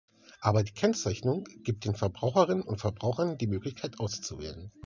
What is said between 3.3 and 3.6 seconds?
die